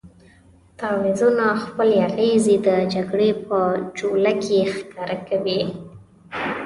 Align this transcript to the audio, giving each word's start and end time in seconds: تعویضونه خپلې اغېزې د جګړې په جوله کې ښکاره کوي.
تعویضونه 0.79 1.45
خپلې 1.63 1.95
اغېزې 2.07 2.55
د 2.67 2.69
جګړې 2.93 3.29
په 3.47 3.59
جوله 3.97 4.31
کې 4.43 4.59
ښکاره 4.75 5.17
کوي. 5.27 5.61